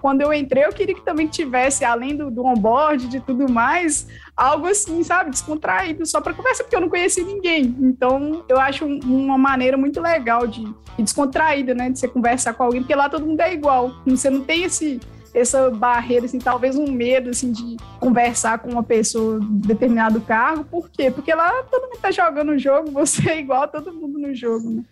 [0.00, 4.06] quando eu entrei, eu queria que também tivesse, além do, do onboard, de tudo mais,
[4.36, 7.76] algo assim, sabe, descontraído, só para conversar, porque eu não conhecia ninguém.
[7.80, 12.64] Então, eu acho uma maneira muito legal de, de descontraída, né, de você conversar com
[12.64, 13.92] alguém, porque lá todo mundo é igual.
[14.06, 15.00] Você não tem esse
[15.32, 20.64] essa barreira, assim, talvez um medo, assim, de conversar com uma pessoa de determinado cargo.
[20.64, 21.08] Por quê?
[21.08, 24.34] Porque lá todo mundo tá jogando o jogo, você é igual a todo mundo no
[24.34, 24.84] jogo, né?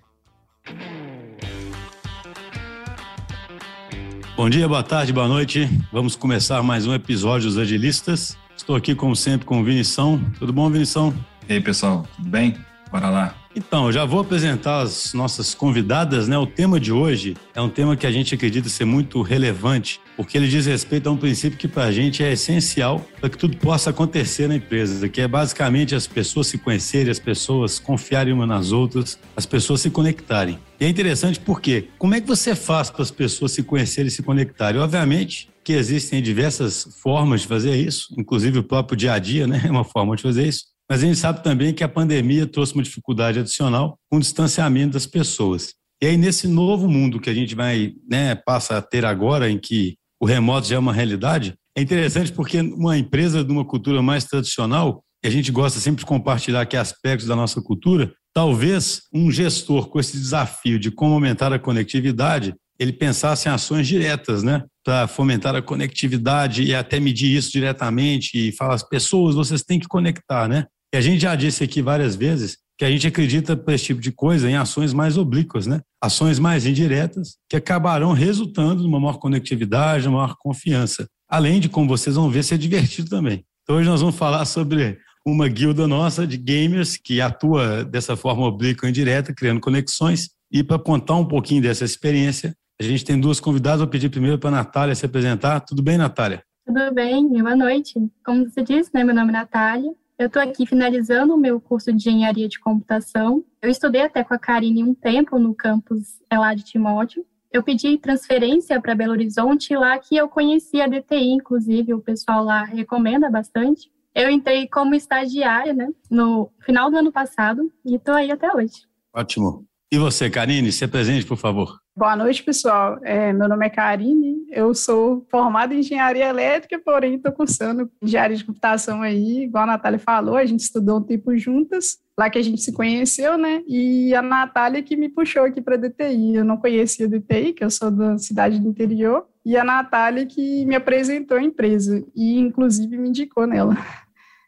[4.39, 5.68] Bom dia, boa tarde, boa noite.
[5.93, 8.38] Vamos começar mais um episódio dos Agilistas.
[8.56, 10.23] Estou aqui, como sempre, com o Vinição.
[10.38, 11.12] Tudo bom, Vinição?
[11.48, 12.55] E aí, pessoal, tudo bem?
[12.88, 13.34] Bora lá.
[13.56, 16.38] Então, já vou apresentar as nossas convidadas, né?
[16.38, 20.38] O tema de hoje é um tema que a gente acredita ser muito relevante, porque
[20.38, 23.57] ele diz respeito a um princípio que para a gente é essencial para que tudo
[23.57, 28.48] possa acontecer na empresa, que é basicamente as pessoas se conhecerem, as pessoas confiarem umas
[28.48, 30.60] nas outras, as pessoas se conectarem.
[30.80, 34.10] E é interessante porque como é que você faz para as pessoas se conhecerem e
[34.10, 34.80] se conectarem?
[34.80, 39.60] Obviamente que existem diversas formas de fazer isso, inclusive o próprio dia a dia, né?
[39.66, 40.65] É uma forma de fazer isso.
[40.88, 44.95] Mas a gente sabe também que a pandemia trouxe uma dificuldade adicional com o distanciamento
[44.95, 45.74] das pessoas.
[46.01, 49.59] E aí, nesse novo mundo que a gente vai, né, passa a ter agora, em
[49.59, 54.01] que o remoto já é uma realidade, é interessante porque uma empresa de uma cultura
[54.01, 59.30] mais tradicional, a gente gosta sempre de compartilhar aqui aspectos da nossa cultura, talvez um
[59.30, 64.65] gestor com esse desafio de como aumentar a conectividade, ele pensasse em ações diretas, né?
[64.84, 69.81] Para fomentar a conectividade e até medir isso diretamente e falar às pessoas, vocês têm
[69.81, 70.66] que conectar, né?
[70.94, 74.00] E a gente já disse aqui várias vezes que a gente acredita para esse tipo
[74.00, 75.81] de coisa em ações mais oblíquas, né?
[76.00, 81.09] Ações mais indiretas que acabarão resultando numa maior conectividade, uma maior confiança.
[81.28, 83.44] Além de, como vocês vão ver, ser divertido também.
[83.65, 84.97] Então hoje nós vamos falar sobre
[85.27, 90.31] uma guilda nossa de gamers que atua dessa forma oblíqua e indireta, criando conexões.
[90.50, 93.81] E para contar um pouquinho dessa experiência, a gente tem duas convidadas.
[93.81, 95.61] Vou pedir primeiro para a Natália se apresentar.
[95.61, 96.43] Tudo bem, Natália?
[96.65, 97.94] Tudo bem, boa noite.
[98.25, 99.91] Como você disse, né, meu nome é Natália.
[100.19, 103.45] Eu estou aqui finalizando o meu curso de engenharia de computação.
[103.62, 107.25] Eu estudei até com a Karine um tempo no campus lá de Timóteo.
[107.53, 112.45] Eu pedi transferência para Belo Horizonte, lá que eu conheci a DTI, inclusive, o pessoal
[112.45, 113.91] lá recomenda bastante.
[114.15, 118.87] Eu entrei como estagiária, né, no final do ano passado e estou aí até hoje.
[119.15, 119.67] Ótimo.
[119.91, 121.81] E você, Karine, se apresente, por favor.
[121.97, 122.99] Boa noite, pessoal.
[123.03, 128.37] É, meu nome é Karine, eu sou formada em engenharia elétrica, porém estou cursando engenharia
[128.37, 132.39] de computação aí, igual a Natália falou, a gente estudou um tempo juntas, lá que
[132.39, 133.63] a gente se conheceu, né?
[133.67, 136.37] E a Natália que me puxou aqui para a DTI.
[136.37, 140.26] Eu não conhecia a DTI, que eu sou da cidade do interior, e a Natália
[140.26, 143.78] que me apresentou a empresa e, inclusive, me indicou nela.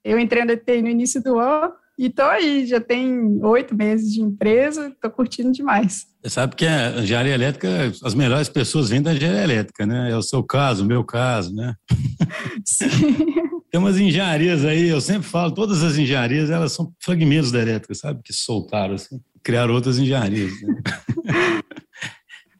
[0.04, 4.12] Eu entrei na DTI no início do ano, e tô aí, já tem oito meses
[4.12, 6.04] de empresa, tô curtindo demais.
[6.22, 10.10] Você sabe que a engenharia elétrica, as melhores pessoas vêm da engenharia elétrica, né?
[10.10, 11.74] É o seu caso, o meu caso, né?
[12.62, 13.16] Sim.
[13.70, 17.94] Tem umas engenharias aí, eu sempre falo, todas as engenharias, elas são fragmentos da elétrica,
[17.94, 18.20] sabe?
[18.22, 20.52] Que soltaram, assim, criaram outras engenharias.
[20.60, 20.74] Né?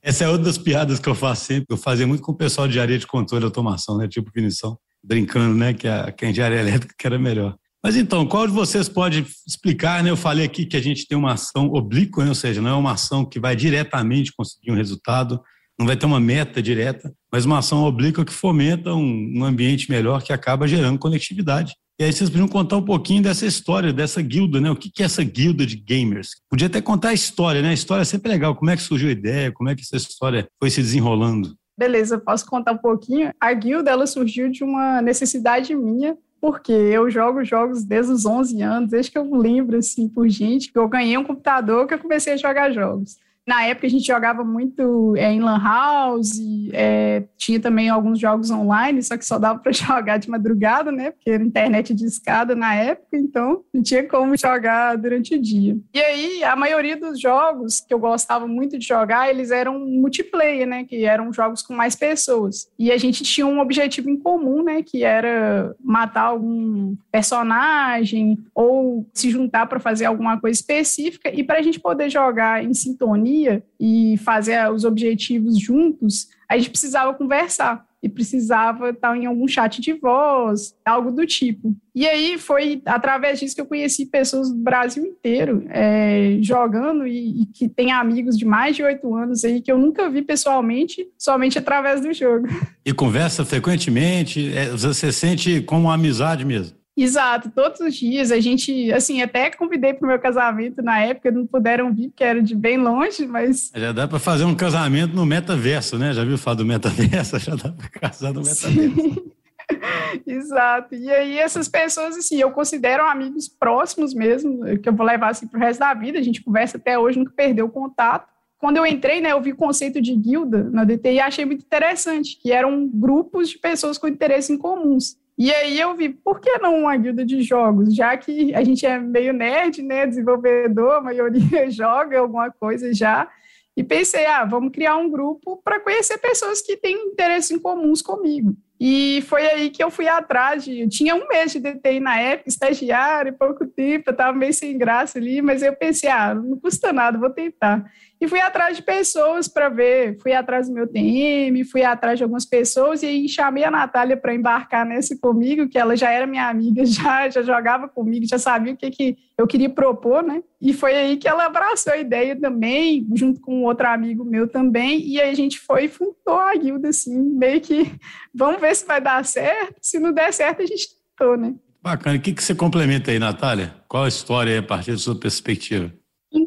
[0.03, 1.67] Essa é outra das piadas que eu faço sempre.
[1.69, 4.09] Eu fazia muito com o pessoal de engenharia de controle e automação, né?
[4.09, 5.75] Tipo finição, brincando, né?
[5.75, 7.57] Que a, que a engenharia elétrica era melhor.
[7.83, 10.03] Mas então, qual de vocês pode explicar?
[10.05, 10.11] Né?
[10.11, 12.29] Eu falei aqui que a gente tem uma ação oblíqua, né?
[12.29, 15.41] ou seja, não é uma ação que vai diretamente conseguir um resultado,
[15.79, 19.91] não vai ter uma meta direta, mas uma ação oblíqua que fomenta um, um ambiente
[19.91, 21.75] melhor que acaba gerando conectividade.
[22.01, 24.71] E aí vocês podiam contar um pouquinho dessa história, dessa guilda, né?
[24.71, 26.31] O que é essa guilda de gamers?
[26.49, 27.69] Podia até contar a história, né?
[27.69, 28.57] A história é sempre legal.
[28.57, 29.53] Como é que surgiu a ideia?
[29.53, 31.55] Como é que essa história foi se desenrolando?
[31.79, 33.31] Beleza, posso contar um pouquinho?
[33.39, 38.63] A guilda, ela surgiu de uma necessidade minha porque eu jogo jogos desde os 11
[38.63, 41.99] anos, desde que eu lembro, assim, por gente, que eu ganhei um computador que eu
[41.99, 43.19] comecei a jogar jogos.
[43.51, 46.39] Na época a gente jogava muito é, em Lan House,
[46.73, 51.11] é, tinha também alguns jogos online, só que só dava para jogar de madrugada, né?
[51.11, 55.77] Porque era internet de escada na época, então não tinha como jogar durante o dia.
[55.93, 60.65] E aí, a maioria dos jogos que eu gostava muito de jogar, eles eram multiplayer,
[60.65, 60.85] né?
[60.85, 62.71] Que eram jogos com mais pessoas.
[62.79, 64.81] E a gente tinha um objetivo em comum, né?
[64.81, 71.35] Que era matar algum personagem ou se juntar para fazer alguma coisa específica.
[71.35, 73.40] E para a gente poder jogar em sintonia,
[73.79, 79.81] e fazer os objetivos juntos, a gente precisava conversar e precisava estar em algum chat
[79.81, 81.75] de voz, algo do tipo.
[81.95, 87.43] E aí foi através disso que eu conheci pessoas do Brasil inteiro é, jogando e,
[87.43, 91.07] e, que tem amigos de mais de oito anos aí que eu nunca vi pessoalmente,
[91.19, 92.49] somente através do jogo.
[92.85, 96.80] E conversa frequentemente, é, você sente como uma amizade mesmo?
[97.03, 101.31] Exato, todos os dias a gente, assim, até convidei para o meu casamento na época,
[101.31, 103.73] não puderam vir porque era de bem longe, mas.
[103.75, 106.13] Já dá para fazer um casamento no metaverso, né?
[106.13, 107.39] Já viu falar do metaverso?
[107.41, 108.69] Já dá para casar no metaverso.
[108.69, 109.33] Sim.
[110.27, 110.95] Exato.
[110.95, 115.47] E aí essas pessoas, assim, eu considero amigos próximos mesmo, que eu vou levar assim
[115.47, 116.19] pro resto da vida.
[116.19, 118.29] A gente conversa até hoje, nunca perdeu o contato.
[118.59, 121.65] Quando eu entrei, né, eu vi o conceito de guilda na DTI e achei muito
[121.65, 125.17] interessante, que eram grupos de pessoas com interesse em comuns.
[125.41, 127.95] E aí eu vi, por que não uma guilda de jogos?
[127.95, 133.27] Já que a gente é meio nerd, né, desenvolvedor, a maioria joga alguma coisa já.
[133.75, 138.03] E pensei, ah, vamos criar um grupo para conhecer pessoas que têm interesses em comuns
[138.03, 138.55] comigo.
[138.79, 140.81] E foi aí que eu fui atrás de.
[140.81, 144.77] Eu tinha um mês de DTI na época, estagiário, pouco tempo, eu estava meio sem
[144.77, 147.91] graça ali, mas eu pensei, ah, não custa nada, vou tentar.
[148.21, 152.23] E fui atrás de pessoas para ver, fui atrás do meu TM, fui atrás de
[152.23, 156.47] algumas pessoas, e chamei a Natália para embarcar nesse comigo, que ela já era minha
[156.47, 160.43] amiga, já, já jogava comigo, já sabia o que, que eu queria propor, né?
[160.61, 165.01] E foi aí que ela abraçou a ideia também, junto com outro amigo meu também,
[165.01, 167.91] e aí a gente foi e fundou a guilda, assim, meio que
[168.35, 171.55] vamos ver se vai dar certo, se não der certo a gente tentou, né?
[171.83, 172.17] Bacana.
[172.19, 173.75] O que, que você complementa aí, Natália?
[173.89, 175.91] Qual a história a partir da sua perspectiva?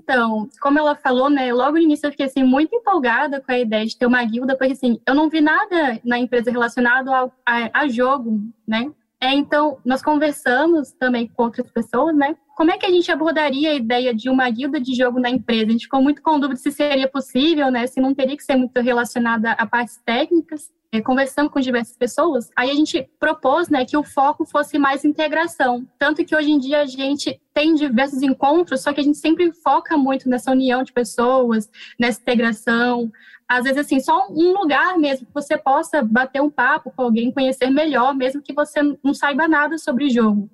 [0.03, 3.57] Então, como ela falou, né, logo no início eu fiquei assim muito empolgada com a
[3.57, 7.31] ideia de ter uma guilda, porque assim, eu não vi nada na empresa relacionado ao,
[7.45, 8.91] a, a jogo, né?
[9.21, 12.35] É, então, nós conversamos também com outras pessoas, né?
[12.57, 15.67] Como é que a gente abordaria a ideia de uma guilda de jogo na empresa?
[15.67, 17.87] A gente ficou muito com dúvida se seria possível, né?
[17.87, 20.69] Se não teria que ser muito relacionada a partes técnicas.
[20.93, 25.03] É, conversando com diversas pessoas, aí a gente propôs né, que o foco fosse mais
[25.03, 25.87] integração.
[25.97, 29.51] Tanto que hoje em dia a gente tem diversos encontros, só que a gente sempre
[29.51, 31.67] foca muito nessa união de pessoas,
[31.99, 33.11] nessa integração.
[33.49, 37.31] Às vezes, assim, só um lugar mesmo que você possa bater um papo com alguém,
[37.31, 40.47] conhecer melhor, mesmo que você não saiba nada sobre o jogo.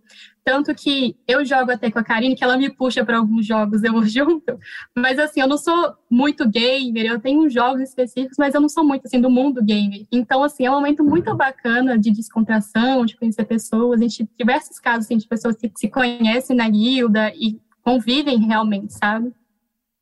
[0.43, 3.83] Tanto que eu jogo até com a Karine, que ela me puxa para alguns jogos,
[3.83, 4.57] eu junto.
[4.95, 8.83] Mas assim, eu não sou muito gamer, eu tenho jogos específicos, mas eu não sou
[8.83, 10.05] muito assim do mundo gamer.
[10.11, 13.99] Então, assim, é um momento muito bacana de descontração, de conhecer pessoas.
[13.99, 18.93] A gente diversos casos assim, de pessoas que se conhecem na guilda e convivem realmente,
[18.93, 19.31] sabe?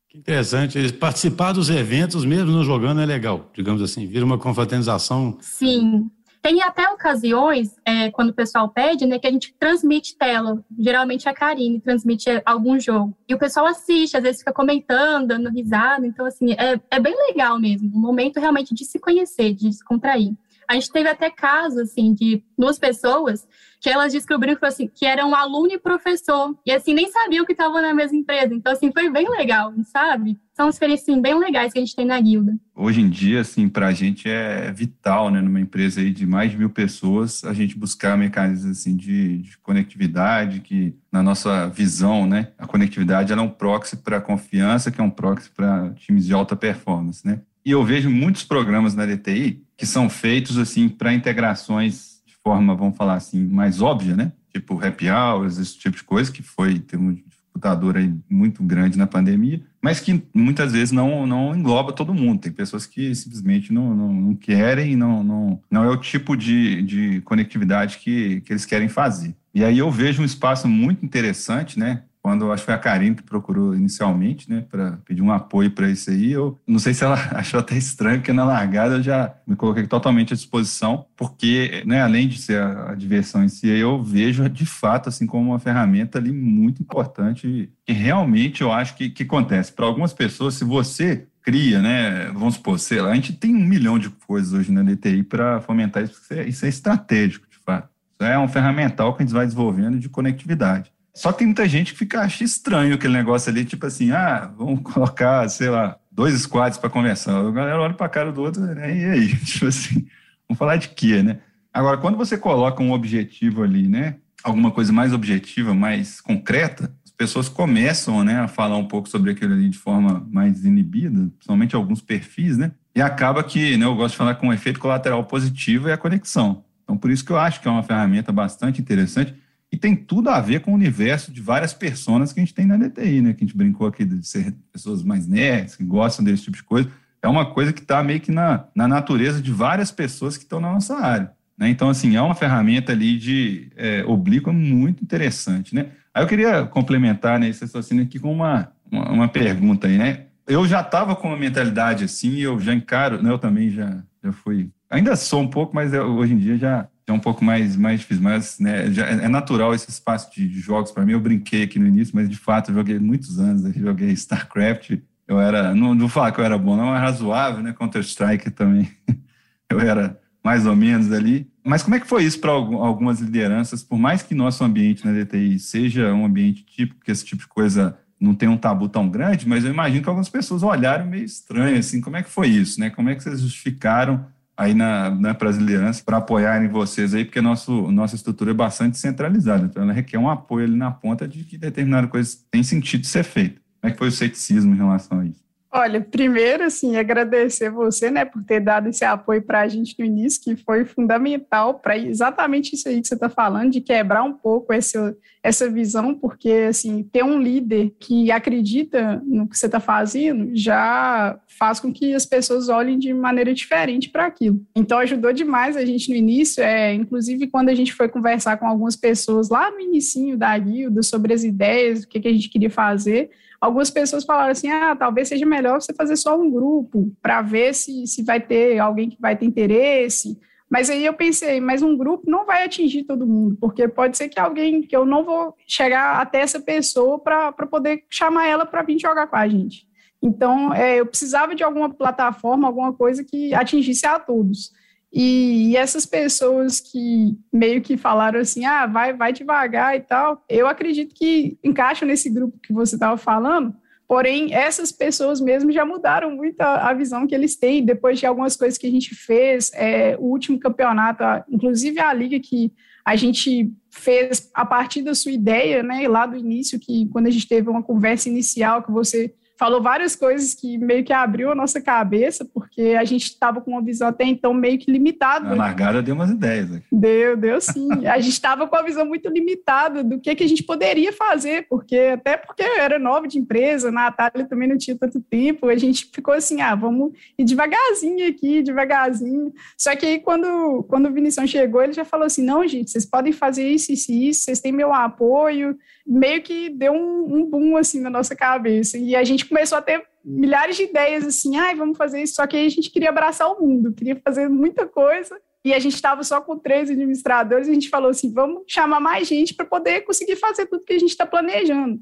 [0.08, 0.92] Que interessante.
[0.94, 5.36] Participar dos eventos, mesmo não jogando, é legal, digamos assim, vira uma confraternização.
[5.40, 6.10] Sim.
[6.48, 10.64] Tem até ocasiões, é, quando o pessoal pede, né, que a gente transmite tela.
[10.78, 13.14] Geralmente a Karine transmite algum jogo.
[13.28, 16.06] E o pessoal assiste, às vezes fica comentando, dando risada.
[16.06, 17.94] Então, assim, é, é bem legal mesmo.
[17.94, 20.32] Um momento realmente de se conhecer, de se contrair.
[20.68, 23.48] A gente teve até casos, assim, de duas pessoas
[23.80, 26.54] que elas descobriram que, assim, que eram aluno e professor.
[26.66, 28.54] E, assim, nem sabiam que estavam na mesma empresa.
[28.54, 30.36] Então, assim, foi bem legal, sabe?
[30.54, 32.56] São experiências assim, bem legais que a gente tem na guilda.
[32.74, 35.40] Hoje em dia, assim, para a gente é vital, né?
[35.40, 39.56] Numa empresa aí de mais de mil pessoas, a gente buscar mecanismos, assim, de, de
[39.58, 42.48] conectividade, que, na nossa visão, né?
[42.58, 46.56] A conectividade é um proxy para confiança, que é um proxy para times de alta
[46.56, 47.40] performance, né?
[47.64, 52.74] E eu vejo muitos programas na DTI que são feitos assim para integrações de forma,
[52.74, 54.32] vamos falar assim, mais óbvia, né?
[54.52, 58.96] Tipo happy hours, esse tipo de coisa, que foi ter um dificultador aí muito grande
[58.96, 62.40] na pandemia, mas que muitas vezes não, não engloba todo mundo.
[62.40, 66.82] Tem pessoas que simplesmente não, não, não querem, não, não, não é o tipo de,
[66.82, 69.34] de conectividade que, que eles querem fazer.
[69.54, 72.02] E aí eu vejo um espaço muito interessante, né?
[72.28, 75.88] Quando acho que foi a Karine que procurou inicialmente, né, para pedir um apoio para
[75.88, 76.30] isso aí.
[76.30, 79.86] Eu não sei se ela achou até estranho, porque na largada eu já me coloquei
[79.86, 84.46] totalmente à disposição, porque, né, além de ser a, a diversão em si, eu vejo
[84.46, 89.22] de fato assim como uma ferramenta ali muito importante que realmente eu acho que, que
[89.22, 89.72] acontece.
[89.72, 92.26] Para algumas pessoas, se você cria, né?
[92.34, 95.62] Vamos supor, sei lá, a gente tem um milhão de coisas hoje na DTI para
[95.62, 97.88] fomentar isso, isso é, isso é estratégico, de fato.
[98.20, 100.92] Isso é um ferramental que a gente vai desenvolvendo de conectividade.
[101.14, 104.52] Só que tem muita gente que fica acha estranho aquele negócio ali, tipo assim, ah,
[104.56, 107.38] vamos colocar, sei lá, dois squads para conversar.
[107.38, 108.96] A galera olha para a cara do outro, né?
[108.96, 109.36] E aí?
[109.44, 110.06] Tipo assim,
[110.48, 111.38] vamos falar de quê, né?
[111.72, 114.16] Agora, quando você coloca um objetivo ali, né?
[114.42, 119.32] Alguma coisa mais objetiva, mais concreta, as pessoas começam, né, a falar um pouco sobre
[119.32, 122.72] aquilo ali de forma mais inibida, principalmente alguns perfis, né?
[122.94, 125.98] E acaba que, né, eu gosto de falar com um efeito colateral positivo é a
[125.98, 126.64] conexão.
[126.84, 129.34] Então, por isso que eu acho que é uma ferramenta bastante interessante
[129.70, 132.66] e tem tudo a ver com o universo de várias pessoas que a gente tem
[132.66, 133.32] na DTI, né?
[133.34, 136.62] Que a gente brincou aqui de ser pessoas mais nerds, que gostam desse tipo de
[136.62, 136.90] coisa.
[137.20, 140.60] É uma coisa que está meio que na, na natureza de várias pessoas que estão
[140.60, 141.32] na nossa área.
[141.58, 141.68] Né?
[141.68, 145.88] Então, assim, é uma ferramenta ali de é, oblíqua muito interessante, né?
[146.14, 150.26] Aí eu queria complementar né, esse raciocínio aqui com uma, uma, uma pergunta aí, né?
[150.46, 154.32] Eu já estava com uma mentalidade assim, eu já encaro, né, eu também já, já
[154.32, 157.76] fui, ainda sou um pouco, mas eu, hoje em dia já é um pouco mais,
[157.76, 161.12] mais difícil, mas né, já é natural esse espaço de, de jogos para mim.
[161.12, 164.98] Eu brinquei aqui no início, mas de fato eu joguei muitos anos, eu joguei StarCraft.
[165.26, 167.72] Eu era, não, não vou falar que eu era bom, não, é razoável, né?
[167.72, 168.90] Counter-Strike também.
[169.68, 171.50] eu era mais ou menos ali.
[171.64, 173.82] Mas como é que foi isso para algumas lideranças?
[173.82, 177.48] Por mais que nosso ambiente na DTI seja um ambiente típico, que esse tipo de
[177.48, 181.24] coisa não tem um tabu tão grande, mas eu imagino que algumas pessoas olharam meio
[181.24, 182.90] estranho, assim, como é que foi isso, né?
[182.90, 184.26] Como é que vocês justificaram
[184.58, 188.98] aí na, na as lideranças para apoiarem vocês aí, porque nosso, nossa estrutura é bastante
[188.98, 193.06] centralizada, então ela requer um apoio ali na ponta de que determinada coisa tem sentido
[193.06, 193.60] ser feita.
[193.80, 195.47] Como é que foi o ceticismo em relação a isso?
[195.70, 200.04] Olha, primeiro, assim, agradecer você, né, por ter dado esse apoio para a gente no
[200.04, 204.32] início, que foi fundamental para exatamente isso aí que você está falando, de quebrar um
[204.32, 209.78] pouco essa, essa visão, porque, assim, ter um líder que acredita no que você está
[209.78, 214.64] fazendo já faz com que as pessoas olhem de maneira diferente para aquilo.
[214.74, 218.66] Então, ajudou demais a gente no início, é, inclusive quando a gente foi conversar com
[218.66, 222.48] algumas pessoas lá no início da guilda sobre as ideias, o que, que a gente
[222.48, 227.12] queria fazer, algumas pessoas falaram assim: ah, talvez seja melhor você fazer só um grupo
[227.22, 230.38] para ver se, se vai ter alguém que vai ter interesse.
[230.70, 234.28] Mas aí eu pensei, mas um grupo não vai atingir todo mundo, porque pode ser
[234.28, 238.82] que alguém que eu não vou chegar até essa pessoa para poder chamar ela para
[238.82, 239.88] vir jogar com a gente.
[240.22, 244.72] Então, é, eu precisava de alguma plataforma, alguma coisa que atingisse a todos.
[245.12, 250.66] E, essas pessoas que meio que falaram assim, ah, vai, vai devagar e tal, eu
[250.66, 253.74] acredito que encaixam nesse grupo que você estava falando,
[254.06, 258.26] porém, essas pessoas mesmo já mudaram muito a, a, visão que eles têm, depois de
[258.26, 262.72] algumas coisas que a gente fez, é, o último campeonato, inclusive a liga que
[263.04, 267.30] a gente fez a partir da sua ideia, né, lá do início, que quando a
[267.30, 271.54] gente teve uma conversa inicial, que você falou várias coisas que meio que abriu a
[271.54, 275.50] nossa cabeça, porque a gente estava com uma visão até então meio que limitada.
[275.50, 276.72] A largada deu umas ideias.
[276.72, 276.86] Aqui.
[276.92, 278.06] Deu, deu sim.
[278.06, 281.66] a gente estava com a visão muito limitada do que, que a gente poderia fazer,
[281.68, 285.66] porque até porque eu era nova de empresa, na Natália também não tinha tanto tempo,
[285.66, 289.52] a gente ficou assim, ah, vamos ir devagarzinho aqui, devagarzinho.
[289.76, 293.04] Só que aí quando, quando o Vinição chegou, ele já falou assim, não, gente, vocês
[293.04, 297.76] podem fazer isso, isso, isso, vocês têm meu apoio, meio que deu um, um boom
[297.76, 298.96] assim na nossa cabeça.
[298.96, 302.34] E a gente começou a ter milhares de ideias assim, ai, vamos fazer isso.
[302.34, 305.40] Só que aí a gente queria abraçar o mundo, queria fazer muita coisa.
[305.64, 309.26] E a gente estava só com três administradores, a gente falou assim: vamos chamar mais
[309.26, 312.00] gente para poder conseguir fazer tudo que a gente está planejando.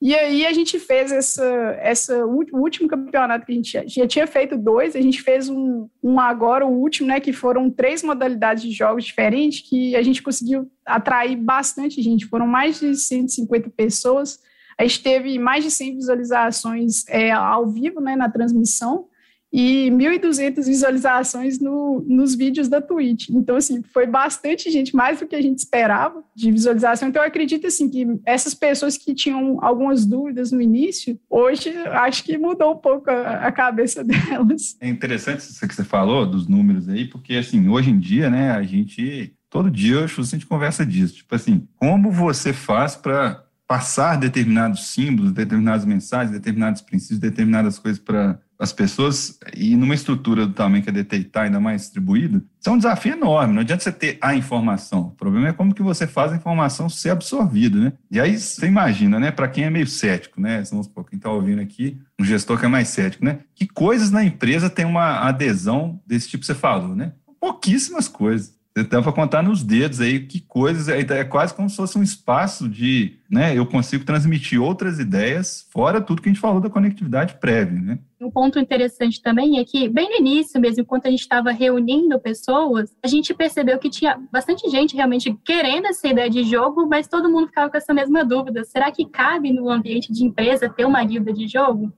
[0.00, 1.44] E aí a gente fez essa,
[1.80, 5.48] essa o último campeonato que a gente já, já tinha feito dois, a gente fez
[5.48, 10.02] um, um agora, o último, né, que foram três modalidades de jogos diferentes, que a
[10.02, 14.38] gente conseguiu atrair bastante gente, foram mais de 150 pessoas,
[14.78, 19.06] a gente teve mais de 100 visualizações é, ao vivo, né, na transmissão,
[19.52, 23.30] e 1.200 visualizações no, nos vídeos da Twitch.
[23.30, 27.08] Então, assim, foi bastante gente, mais do que a gente esperava de visualização.
[27.08, 32.22] Então, eu acredito, assim, que essas pessoas que tinham algumas dúvidas no início, hoje, acho
[32.24, 34.76] que mudou um pouco a, a cabeça delas.
[34.80, 38.50] É interessante isso que você falou, dos números aí, porque, assim, hoje em dia, né,
[38.50, 41.14] a gente, todo dia, a gente conversa disso.
[41.14, 48.00] Tipo assim, como você faz para passar determinados símbolos, determinadas mensagens, determinados princípios, determinadas coisas
[48.00, 52.68] para as pessoas, e numa estrutura do tamanho que DTI está, ainda mais distribuída, isso
[52.68, 53.54] é um desafio enorme.
[53.54, 55.00] Não adianta você ter a informação.
[55.02, 57.92] O problema é como que você faz a informação ser absorvida, né?
[58.10, 59.30] E aí você imagina, né?
[59.30, 60.62] Para quem é meio cético, né?
[60.70, 63.40] Vamos supor, quem está ouvindo aqui, um gestor que é mais cético, né?
[63.54, 67.12] Que coisas na empresa tem uma adesão desse tipo que você falou, né?
[67.38, 68.58] Pouquíssimas coisas.
[68.74, 72.02] Dá para contar nos dedos aí que coisas, é, é quase como se fosse um
[72.02, 76.70] espaço de, né, eu consigo transmitir outras ideias, fora tudo que a gente falou da
[76.70, 77.98] conectividade prévia, né?
[78.20, 82.18] Um ponto interessante também é que, bem no início mesmo, enquanto a gente estava reunindo
[82.18, 87.06] pessoas, a gente percebeu que tinha bastante gente realmente querendo essa ideia de jogo, mas
[87.06, 90.84] todo mundo ficava com essa mesma dúvida: será que cabe no ambiente de empresa ter
[90.84, 91.92] uma guilda de jogo?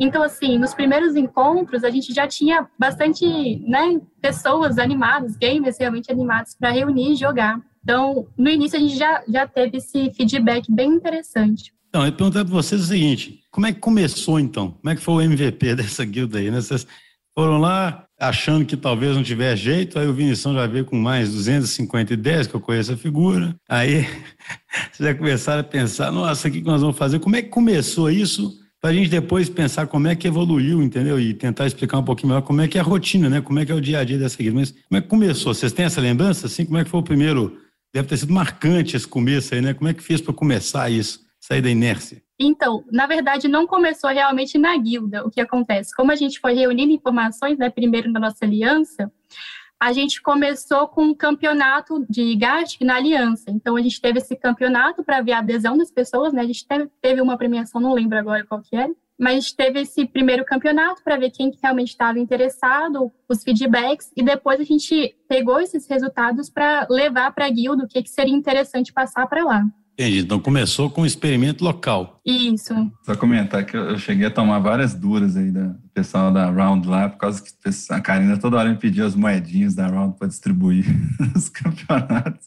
[0.00, 3.26] Então, assim, nos primeiros encontros, a gente já tinha bastante
[3.68, 7.60] né, pessoas animadas, gamers realmente animados para reunir e jogar.
[7.88, 11.72] Então, no início, a gente já, já teve esse feedback bem interessante.
[11.88, 14.72] Então, eu perguntar para vocês o seguinte: como é que começou então?
[14.72, 16.50] Como é que foi o MVP dessa guilda aí?
[16.50, 16.60] Né?
[16.60, 16.86] Vocês
[17.34, 21.32] foram lá achando que talvez não tivesse jeito, aí o Vinição já veio com mais
[21.32, 23.56] 250 ideias, que eu conheço a figura.
[23.66, 24.02] Aí
[24.92, 27.18] vocês já começaram a pensar: nossa, o que nós vamos fazer?
[27.20, 28.54] Como é que começou isso?
[28.82, 31.18] Para a gente depois pensar como é que evoluiu, entendeu?
[31.18, 33.40] E tentar explicar um pouquinho melhor como é que é a rotina, né?
[33.40, 34.58] Como é que é o dia a dia dessa guilda.
[34.58, 35.54] Mas como é que começou?
[35.54, 36.46] Vocês têm essa lembrança?
[36.48, 37.66] Assim, como é que foi o primeiro?
[37.92, 39.74] Deve ter sido marcante esse começo aí, né?
[39.74, 41.26] Como é que fez para começar isso?
[41.40, 42.22] sair da inércia?
[42.38, 45.94] Então, na verdade, não começou realmente na guilda o que acontece.
[45.94, 49.10] Como a gente foi reunindo informações, né, primeiro na nossa aliança,
[49.80, 53.44] a gente começou com um campeonato de Gartic na Aliança.
[53.48, 56.42] Então, a gente teve esse campeonato para ver a adesão das pessoas, né?
[56.42, 56.66] A gente
[57.00, 61.16] teve, uma premiação, não lembro agora qual que era, mas teve esse primeiro campeonato para
[61.16, 66.86] ver quem realmente estava interessado, os feedbacks, e depois a gente pegou esses resultados para
[66.88, 69.64] levar para a guilda o que, que seria interessante passar para lá.
[69.98, 70.20] Entendi.
[70.20, 72.20] Então começou com um experimento local.
[72.24, 72.72] Isso.
[73.02, 77.08] Só comentar que eu cheguei a tomar várias duras aí do pessoal da Round lá,
[77.08, 77.50] por causa que
[77.90, 80.86] a Karina toda hora me pedia as moedinhas da Round para distribuir
[81.34, 82.46] nos campeonatos.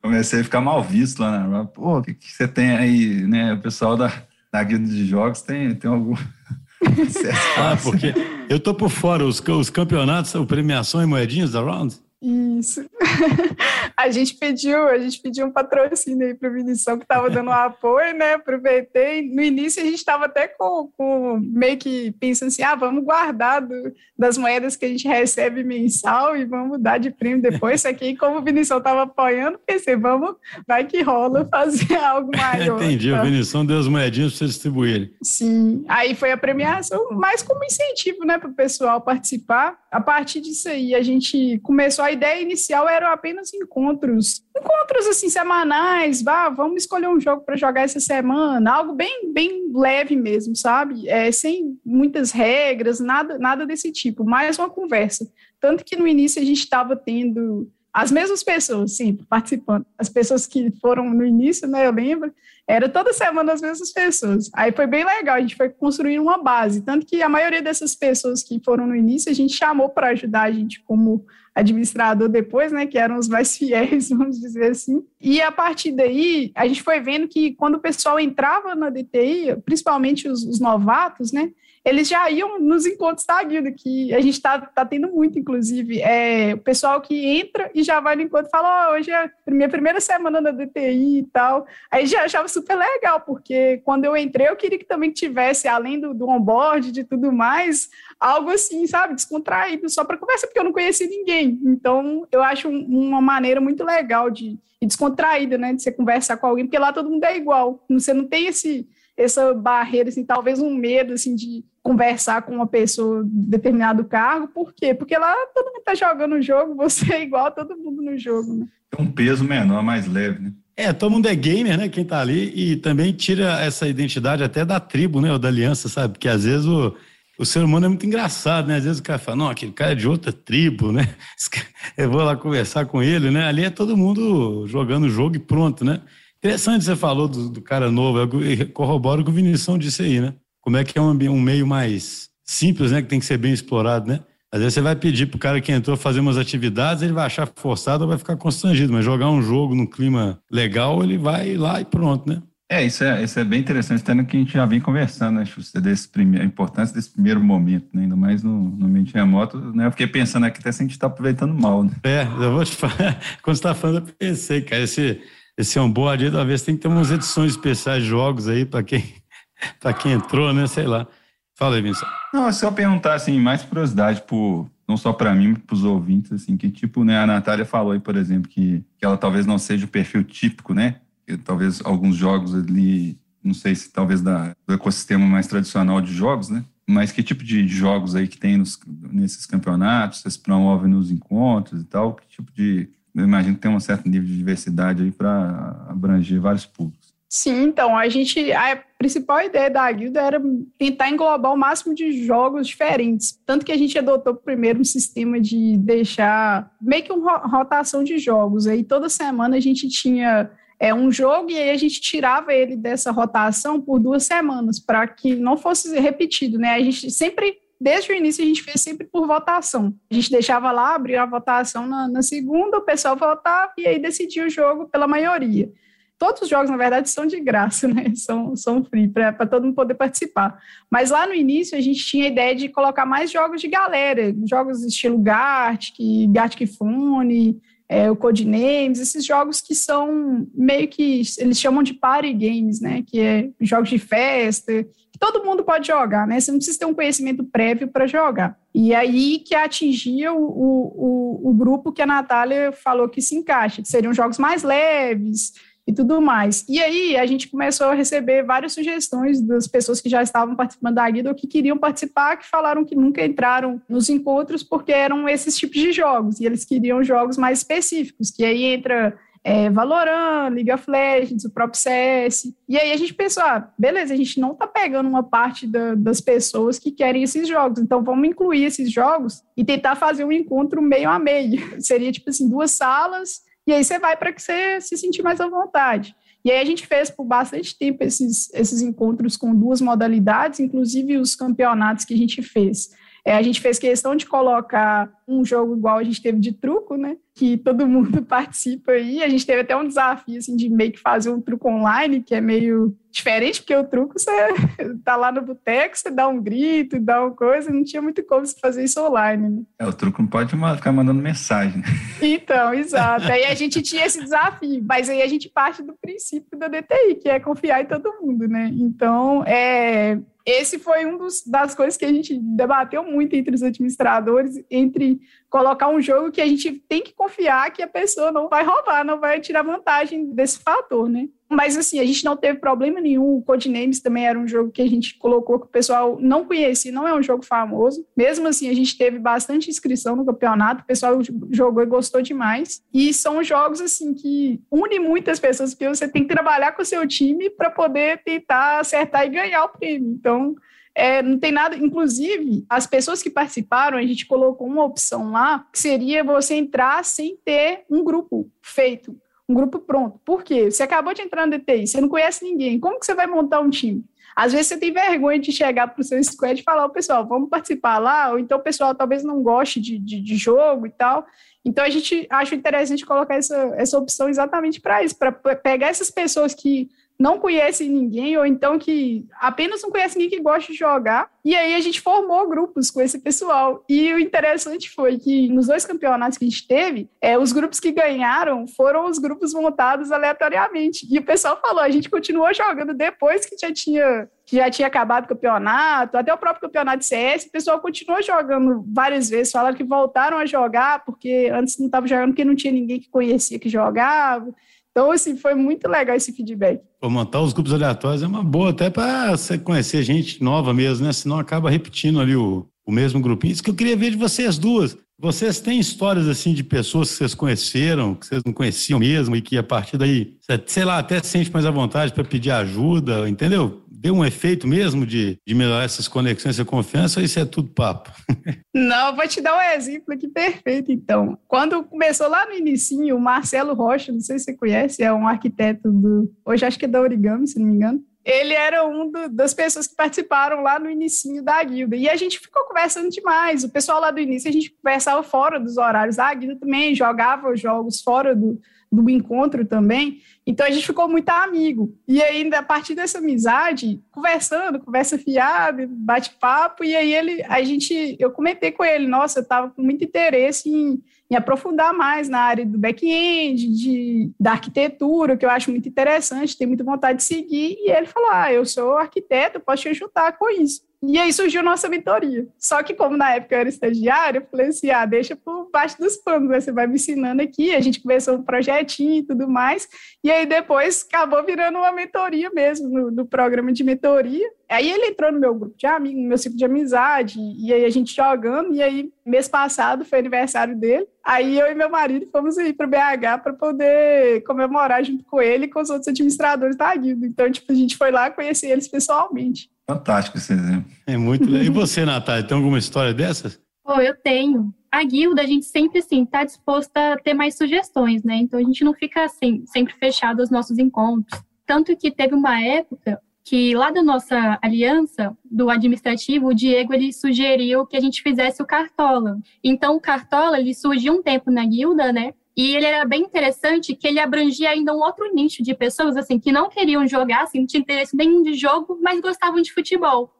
[0.00, 1.72] Comecei a ficar mal visto lá na Round.
[1.72, 3.52] Pô, o que, que você tem aí, né?
[3.54, 4.12] O pessoal da,
[4.52, 6.14] da guilda de jogos tem, tem algum.
[7.56, 8.14] ah, porque
[8.48, 11.96] eu tô por fora, os, os campeonatos, a premiação e moedinhas da Round?
[12.22, 12.84] Isso.
[13.96, 17.48] a gente pediu, a gente pediu um patrocínio aí para o Vinição que estava dando
[17.48, 18.34] um apoio, né?
[18.34, 19.22] Aproveitei.
[19.22, 23.62] No início a gente estava até com, com, meio que pensando assim, ah, vamos guardar
[23.62, 23.74] do,
[24.18, 27.80] das moedas que a gente recebe mensal e vamos dar de prêmio depois.
[27.80, 30.36] Só que como o Vinição estava apoiando, pensei, vamos,
[30.68, 32.82] vai que rola fazer algo maior.
[32.82, 33.20] Entendi, tá?
[33.20, 35.12] o Vinição deu as moedinhas para você distribuir.
[35.22, 39.78] Sim, aí foi a premiação, mais como incentivo, né, para o pessoal participar.
[39.90, 45.28] A partir disso aí, a gente começou a ideia inicial era apenas encontros, encontros assim
[45.28, 50.54] semanais, vá, vamos escolher um jogo para jogar essa semana, algo bem bem leve mesmo,
[50.54, 51.08] sabe?
[51.08, 55.28] É, sem muitas regras, nada nada desse tipo, mais uma conversa.
[55.60, 59.84] Tanto que no início a gente estava tendo as mesmas pessoas, sim, participando.
[59.98, 62.32] As pessoas que foram no início, né, eu lembro,
[62.66, 64.48] era toda semana as mesmas pessoas.
[64.54, 66.82] Aí foi bem legal, a gente foi construir uma base.
[66.82, 70.42] Tanto que a maioria dessas pessoas que foram no início, a gente chamou para ajudar
[70.42, 75.04] a gente como administrador depois, né, que eram os mais fiéis, vamos dizer assim.
[75.20, 79.56] E a partir daí, a gente foi vendo que quando o pessoal entrava na DTI,
[79.64, 81.50] principalmente os, os novatos, né,
[81.82, 86.00] eles já iam nos encontros da guilda, que a gente está tá tendo muito, inclusive.
[86.02, 89.30] É, o pessoal que entra e já vai no encontro fala: oh, hoje é a
[89.46, 91.66] minha primeira semana na DTI e tal.
[91.90, 95.98] Aí já achava super legal, porque quando eu entrei, eu queria que também tivesse, além
[95.98, 100.64] do, do onboard, de tudo mais, algo assim, sabe, descontraído, só para conversar, porque eu
[100.64, 101.58] não conhecia ninguém.
[101.64, 106.36] Então, eu acho um, uma maneira muito legal de, de descontraída, né, de você conversar
[106.36, 107.82] com alguém, porque lá todo mundo é igual.
[107.88, 108.86] Você não tem esse
[109.20, 114.48] essa barreira, assim, talvez um medo, assim, de conversar com uma pessoa de determinado cargo.
[114.48, 114.94] Por quê?
[114.94, 118.18] Porque lá todo mundo está jogando o jogo, você é igual a todo mundo no
[118.18, 118.66] jogo, né?
[118.90, 120.52] Tem um peso menor, mais leve, né?
[120.76, 121.88] É, todo mundo é gamer, né?
[121.88, 125.30] Quem tá ali e também tira essa identidade até da tribo, né?
[125.30, 126.14] Ou da aliança, sabe?
[126.14, 126.96] Porque às vezes o,
[127.38, 128.76] o ser humano é muito engraçado, né?
[128.76, 131.14] Às vezes o cara fala, não, aquele cara é de outra tribo, né?
[131.96, 133.44] Eu vou lá conversar com ele, né?
[133.44, 136.00] Ali é todo mundo jogando o jogo e pronto, né?
[136.42, 140.34] Interessante você falou do, do cara novo, eu corroboro com o Vinição disse aí, né?
[140.62, 143.02] Como é que é um, um meio mais simples, né?
[143.02, 144.20] Que tem que ser bem explorado, né?
[144.50, 147.46] Às vezes você vai pedir pro cara que entrou fazer umas atividades, ele vai achar
[147.54, 151.80] forçado ou vai ficar constrangido, mas jogar um jogo num clima legal, ele vai lá
[151.80, 152.42] e pronto, né?
[152.72, 155.44] É, isso é, isso é bem interessante, no que a gente já vem conversando, né,
[155.44, 159.58] Xuxa, desse primeiro, a importância desse primeiro momento, né, ainda mais no, no ambiente remoto,
[159.74, 161.90] né, eu fiquei pensando aqui até se a gente está aproveitando mal, né?
[162.04, 165.20] É, eu vou te falar, quando você está falando, eu pensei, cara, esse,
[165.60, 169.04] esse onboard aí, talvez tem que ter umas edições especiais de jogos aí para quem,
[169.78, 170.66] para quem entrou, né?
[170.66, 171.06] Sei lá.
[171.54, 172.08] Fala aí, Vincent.
[172.32, 175.84] Não, é só perguntar, assim, mais curiosidade, por, não só para mim, mas para os
[175.84, 179.44] ouvintes, assim, que tipo, né, a Natália falou aí, por exemplo, que, que ela talvez
[179.44, 180.96] não seja o perfil típico, né?
[181.26, 186.14] Que, talvez alguns jogos ali, não sei se talvez da, do ecossistema mais tradicional de
[186.14, 186.64] jogos, né?
[186.88, 188.80] Mas que tipo de jogos aí que tem nos,
[189.12, 192.14] nesses campeonatos, vocês promovem nos encontros e tal?
[192.14, 196.40] Que tipo de eu imagino que tem um certo nível de diversidade aí para abranger
[196.40, 197.10] vários públicos.
[197.32, 200.42] Sim, então, a gente, a principal ideia da guilda era
[200.76, 205.40] tentar englobar o máximo de jogos diferentes, tanto que a gente adotou primeiro um sistema
[205.40, 210.92] de deixar meio que uma rotação de jogos, aí toda semana a gente tinha é,
[210.92, 215.36] um jogo e aí a gente tirava ele dessa rotação por duas semanas, para que
[215.36, 219.26] não fosse repetido, né, a gente sempre desde o início a gente fez sempre por
[219.26, 219.94] votação.
[220.10, 223.98] A gente deixava lá, abria a votação na, na segunda, o pessoal votava e aí
[223.98, 225.72] decidia o jogo pela maioria.
[226.18, 228.12] Todos os jogos, na verdade, são de graça, né?
[228.14, 230.60] São, são free, para todo mundo poder participar.
[230.90, 234.34] Mas lá no início a gente tinha a ideia de colocar mais jogos de galera,
[234.44, 235.96] jogos estilo Gartic,
[236.28, 237.58] Gartic Phone,
[237.90, 243.02] é, o Codenames, esses jogos que são meio que, eles chamam de party games, né?
[243.04, 244.86] Que é jogos de festa,
[245.18, 246.38] todo mundo pode jogar, né?
[246.38, 248.56] Você não precisa ter um conhecimento prévio para jogar.
[248.72, 253.82] E aí que atingia o, o, o, grupo que a Natália falou que se encaixa,
[253.82, 255.52] que seriam jogos mais leves,
[255.90, 256.64] e tudo mais.
[256.68, 260.94] E aí a gente começou a receber várias sugestões das pessoas que já estavam participando
[260.94, 265.28] da guida ou que queriam participar, que falaram que nunca entraram nos encontros porque eram
[265.28, 270.50] esses tipos de jogos e eles queriam jogos mais específicos, que aí entra é, Valorant,
[270.50, 272.54] League of Legends, o próprio CS.
[272.68, 275.96] E aí a gente pensou, ah, beleza, a gente não está pegando uma parte da,
[275.96, 280.30] das pessoas que querem esses jogos, então vamos incluir esses jogos e tentar fazer um
[280.30, 281.60] encontro meio a meio.
[281.82, 285.40] Seria tipo assim, duas salas e aí você vai para que você se sentir mais
[285.40, 286.16] à vontade.
[286.44, 291.18] E aí a gente fez por bastante tempo esses, esses encontros com duas modalidades, inclusive
[291.18, 292.90] os campeonatos que a gente fez.
[293.24, 296.96] É, a gente fez questão de colocar um jogo igual a gente teve de truco,
[296.96, 297.16] né?
[297.34, 299.22] Que todo mundo participa aí.
[299.22, 302.34] A gente teve até um desafio, assim, de meio que fazer um truco online, que
[302.34, 304.30] é meio diferente, porque o truco você
[305.04, 308.46] tá lá no boteco, você dá um grito, dá uma coisa, não tinha muito como
[308.46, 309.62] você fazer isso online, né?
[309.78, 311.78] É, o truco não pode ficar mandando mensagem.
[311.78, 311.84] Né?
[312.22, 313.30] Então, exato.
[313.30, 317.16] Aí a gente tinha esse desafio, mas aí a gente parte do princípio da DTI,
[317.20, 318.70] que é confiar em todo mundo, né?
[318.72, 323.62] Então, é, esse foi um dos, das coisas que a gente debateu muito entre os
[323.62, 328.48] administradores, entre colocar um jogo que a gente tem que confiar que a pessoa não
[328.48, 331.28] vai roubar, não vai tirar vantagem desse fator, né?
[331.50, 333.38] Mas, assim, a gente não teve problema nenhum.
[333.38, 336.92] O Codenames também era um jogo que a gente colocou que o pessoal não conhecia,
[336.92, 338.06] não é um jogo famoso.
[338.16, 341.18] Mesmo assim, a gente teve bastante inscrição no campeonato, o pessoal
[341.50, 342.80] jogou e gostou demais.
[342.94, 346.86] E são jogos, assim, que unem muitas pessoas, porque você tem que trabalhar com o
[346.86, 350.12] seu time para poder tentar acertar e ganhar o prêmio.
[350.12, 350.54] Então,
[351.00, 351.76] é, não tem nada.
[351.76, 357.04] Inclusive, as pessoas que participaram, a gente colocou uma opção lá, que seria você entrar
[357.04, 359.16] sem ter um grupo feito
[359.50, 360.20] um grupo pronto.
[360.24, 360.70] Por quê?
[360.70, 362.78] Você acabou de entrar no DTI, você não conhece ninguém.
[362.78, 364.04] Como que você vai montar um time?
[364.36, 367.26] Às vezes você tem vergonha de chegar para o seu squad e falar, o pessoal,
[367.26, 370.90] vamos participar lá, ou então o pessoal talvez não goste de, de, de jogo e
[370.90, 371.26] tal.
[371.64, 376.10] Então a gente acha interessante colocar essa, essa opção exatamente para isso, para pegar essas
[376.10, 376.88] pessoas que
[377.20, 381.30] não conhece ninguém, ou então que apenas não conhece ninguém que gosta de jogar.
[381.44, 383.84] E aí a gente formou grupos com esse pessoal.
[383.86, 387.78] E o interessante foi que nos dois campeonatos que a gente teve, é, os grupos
[387.78, 391.06] que ganharam foram os grupos montados aleatoriamente.
[391.10, 394.88] E o pessoal falou, a gente continuou jogando depois que já tinha que já tinha
[394.88, 399.52] acabado o campeonato, até o próprio campeonato de CS, o pessoal continuou jogando várias vezes,
[399.52, 403.08] falaram que voltaram a jogar, porque antes não estava jogando porque não tinha ninguém que
[403.08, 404.52] conhecia que jogava.
[404.90, 406.80] Então, assim, foi muito legal esse feedback.
[407.00, 411.06] Pô, montar os grupos aleatórios é uma boa, até para você conhecer gente nova mesmo,
[411.06, 411.12] né?
[411.12, 413.52] Senão acaba repetindo ali o, o mesmo grupinho.
[413.52, 414.96] Isso que eu queria ver de vocês duas.
[415.18, 419.42] Vocês têm histórias assim de pessoas que vocês conheceram, que vocês não conheciam mesmo e
[419.42, 420.34] que a partir daí,
[420.66, 423.82] sei lá, até se sente mais à vontade para pedir ajuda, entendeu?
[424.00, 427.68] Deu um efeito mesmo de, de melhorar essas conexões, essa confiança, ou isso é tudo
[427.68, 428.10] papo?
[428.74, 431.38] Não, vou te dar um exemplo aqui perfeito, então.
[431.46, 435.26] Quando começou lá no início, o Marcelo Rocha, não sei se você conhece, é um
[435.26, 436.32] arquiteto do...
[436.44, 439.54] Hoje acho que é da Origami, se não me engano ele era um do, das
[439.54, 441.96] pessoas que participaram lá no início da guilda.
[441.96, 443.64] E a gente ficou conversando demais.
[443.64, 446.18] O pessoal lá do início, a gente conversava fora dos horários.
[446.18, 448.60] A guilda também jogava jogos fora do,
[448.90, 450.20] do encontro também.
[450.44, 451.96] Então a gente ficou muito amigo.
[452.08, 458.16] E aí, a partir dessa amizade, conversando, conversa fiada, bate-papo, e aí ele, a gente,
[458.18, 461.00] eu comentei com ele, nossa, eu estava com muito interesse em,
[461.30, 466.58] em, aprofundar mais na área do back-end, de, da arquitetura, que eu acho muito interessante,
[466.58, 467.76] tenho muita vontade de seguir.
[467.78, 470.89] E ele falou: Ah, eu sou arquiteto, posso te ajudar com isso.
[471.02, 472.46] E aí surgiu nossa mentoria.
[472.58, 475.98] Só que, como na época eu era estagiária, eu falei assim: ah, deixa por baixo
[475.98, 476.60] dos panos, né?
[476.60, 477.74] você vai me ensinando aqui.
[477.74, 479.88] A gente começou um projetinho e tudo mais.
[480.22, 484.46] E aí depois acabou virando uma mentoria mesmo, no, no programa de mentoria.
[484.68, 487.84] Aí ele entrou no meu grupo de amigos, no meu ciclo de amizade, e aí
[487.84, 488.74] a gente jogando.
[488.74, 491.08] E aí, mês passado, foi aniversário dele.
[491.24, 495.64] Aí eu e meu marido fomos aí para BH para poder comemorar junto com ele
[495.64, 497.26] e com os outros administradores da guilda.
[497.26, 499.70] Então, tipo, a gente foi lá conhecer eles pessoalmente.
[499.90, 500.90] Fantástico esse exemplo.
[501.04, 501.62] É muito legal.
[501.62, 503.60] E você, Natália, tem alguma história dessas?
[503.84, 504.72] Oh, eu tenho.
[504.92, 508.36] A guilda, a gente sempre, assim, está disposta a ter mais sugestões, né?
[508.36, 511.42] Então, a gente não fica, assim, sempre fechado aos nossos encontros.
[511.66, 517.12] Tanto que teve uma época que lá da nossa aliança, do administrativo, o Diego, ele
[517.12, 519.38] sugeriu que a gente fizesse o Cartola.
[519.64, 522.32] Então, o Cartola, ele surgiu um tempo na guilda, né?
[522.56, 526.38] E ele era bem interessante que ele abrangia ainda um outro nicho de pessoas assim
[526.38, 530.32] que não queriam jogar, assim, não tinham interesse nenhum de jogo, mas gostavam de futebol.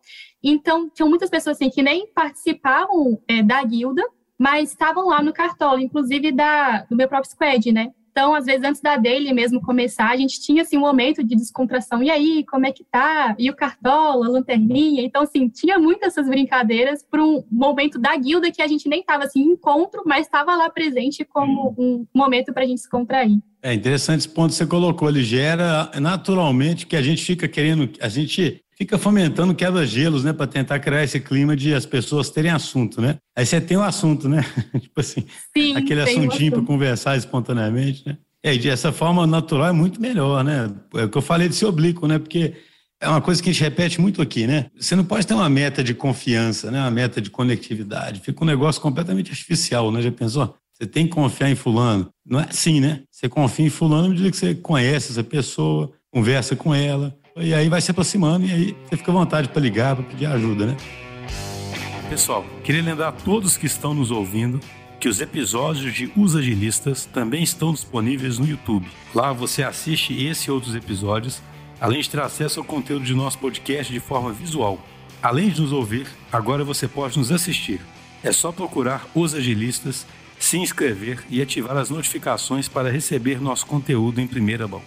[0.42, 4.02] Então, tinham muitas pessoas assim que nem participavam é, da guilda,
[4.38, 7.92] mas estavam lá no cartola, inclusive da, do meu próprio squad, né?
[8.10, 11.34] Então, às vezes, antes da dele mesmo começar, a gente tinha, assim, um momento de
[11.34, 12.02] descontração.
[12.02, 13.34] E aí, como é que tá?
[13.38, 15.02] E o cartola, a lanterninha?
[15.02, 19.00] Então, assim, tinha muitas essas brincadeiras para um momento da guilda que a gente nem
[19.00, 22.90] estava, assim, em encontro, mas estava lá presente como um momento para a gente se
[22.90, 23.38] contrair.
[23.62, 25.08] É interessante esse ponto que você colocou.
[25.08, 30.46] Ele gera naturalmente que a gente fica querendo, a gente fica fomentando quebra-gelos, né, para
[30.46, 33.18] tentar criar esse clima de as pessoas terem assunto, né?
[33.36, 34.42] Aí você tem o um assunto, né?
[34.80, 38.16] tipo assim, Sim, aquele assuntinho para conversar espontaneamente, né?
[38.42, 40.70] E de essa forma natural é muito melhor, né?
[40.94, 42.18] É o que eu falei de ser oblíquo, né?
[42.18, 42.54] Porque
[42.98, 44.68] é uma coisa que a gente repete muito aqui, né?
[44.74, 46.80] Você não pode ter uma meta de confiança, né?
[46.80, 48.20] Uma meta de conectividade.
[48.20, 50.00] Fica um negócio completamente artificial, né?
[50.00, 50.56] Já pensou?
[50.72, 52.08] Você tem que confiar em fulano.
[52.24, 53.02] Não é assim, né?
[53.10, 57.54] Você confia em fulano à medida que você conhece essa pessoa, conversa com ela, e
[57.54, 60.66] aí vai se aproximando e aí você fica à vontade para ligar, para pedir ajuda,
[60.66, 60.76] né?
[62.08, 64.60] Pessoal, queria lembrar a todos que estão nos ouvindo
[65.00, 68.86] que os episódios de Os Agilistas também estão disponíveis no YouTube.
[69.14, 71.40] Lá você assiste esse e outros episódios,
[71.80, 74.78] além de ter acesso ao conteúdo de nosso podcast de forma visual.
[75.22, 77.80] Além de nos ouvir, agora você pode nos assistir.
[78.22, 80.06] É só procurar Os Agilistas
[80.38, 84.82] se inscrever e ativar as notificações para receber nosso conteúdo em primeira mão.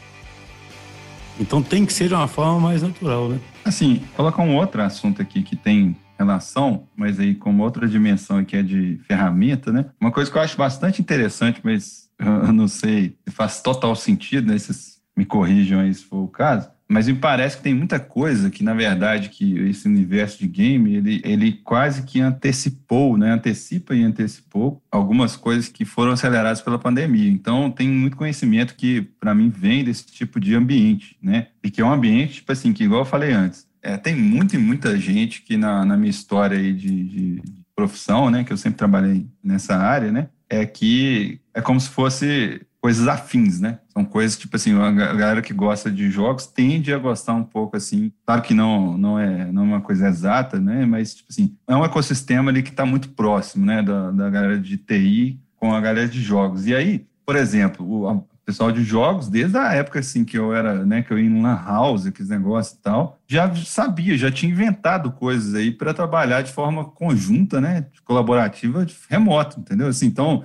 [1.40, 3.40] Então tem que ser de uma forma mais natural, né?
[3.66, 8.56] Assim, colocar um outro assunto aqui que tem relação, mas aí com outra dimensão que
[8.56, 9.86] é de ferramenta, né?
[10.00, 14.48] Uma coisa que eu acho bastante interessante, mas eu não sei se faz total sentido,
[14.48, 14.58] né?
[14.58, 18.50] Vocês me corrijam aí se for o caso, mas me parece que tem muita coisa
[18.50, 23.32] que, na verdade, que esse universo de game, ele, ele quase que antecipou, né?
[23.32, 27.30] Antecipa e antecipou algumas coisas que foram aceleradas pela pandemia.
[27.30, 31.48] Então, tem muito conhecimento que, para mim, vem desse tipo de ambiente, né?
[31.64, 34.56] E que é um ambiente, tipo assim, que igual eu falei antes, é, tem muita
[34.56, 38.44] e muita gente que na, na minha história aí de, de, de profissão, né?
[38.44, 40.30] Que eu sempre trabalhei nessa área, né?
[40.50, 43.80] É que é como se fosse coisas afins, né?
[43.88, 47.78] São coisas, tipo assim, a galera que gosta de jogos tende a gostar um pouco,
[47.78, 50.86] assim, claro que não, não, é, não é uma coisa exata, né?
[50.86, 53.82] Mas, tipo assim, é um ecossistema ali que está muito próximo, né?
[53.82, 56.68] Da, da galera de TI com a galera de jogos.
[56.68, 60.86] E aí, por exemplo, o pessoal de jogos, desde a época, assim, que eu era,
[60.86, 61.04] né?
[61.04, 65.10] Que eu ia em lan house, aqueles negócios e tal, já sabia, já tinha inventado
[65.10, 67.86] coisas aí para trabalhar de forma conjunta, né?
[68.04, 69.88] Colaborativa, remota, entendeu?
[69.88, 70.44] Assim, então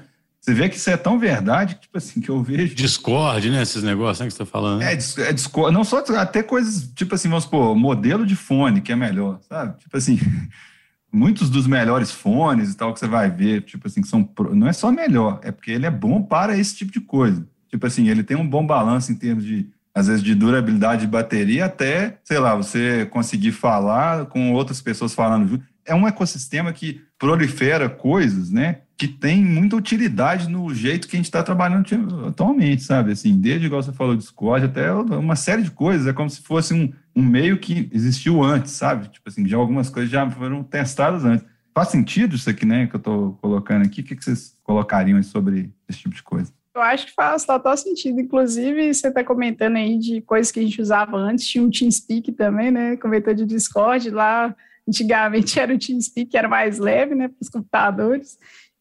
[0.49, 2.75] você vê que isso é tão verdade que, tipo assim, que eu vejo.
[2.75, 3.61] Discord, né?
[3.61, 4.81] Esses negócios né, que você está falando.
[4.81, 5.75] É, é Discord.
[5.75, 9.79] Não só até coisas, tipo assim, vamos supor, modelo de fone que é melhor, sabe?
[9.79, 10.19] Tipo assim,
[11.13, 14.27] muitos dos melhores fones e tal que você vai ver, tipo assim, que são.
[14.53, 17.47] Não é só melhor, é porque ele é bom para esse tipo de coisa.
[17.69, 21.09] Tipo assim, ele tem um bom balanço em termos de, às vezes, de durabilidade de
[21.09, 25.65] bateria, até, sei lá, você conseguir falar com outras pessoas falando junto.
[25.85, 28.79] É um ecossistema que prolifera coisas, né?
[28.99, 33.13] Que tem muita utilidade no jeito que a gente está trabalhando atualmente, sabe?
[33.13, 36.09] Assim, desde, igual você falou, Discord, até uma série de coisas.
[36.09, 39.09] É como se fosse um, um meio que existiu antes, sabe?
[39.09, 41.47] Tipo assim, já algumas coisas já foram testadas antes.
[41.73, 44.01] Faz sentido isso aqui, né, que eu estou colocando aqui?
[44.01, 46.53] O que, que vocês colocariam sobre esse tipo de coisa?
[46.75, 48.21] Eu acho que faz total sentido.
[48.21, 51.47] Inclusive, você está comentando aí de coisas que a gente usava antes.
[51.47, 52.97] Tinha um TeamSpeak também, né?
[52.97, 54.53] Comentou de Discord lá.
[54.89, 58.39] Antigamente era o TeamSpeak, era mais leve, né, para os computadores.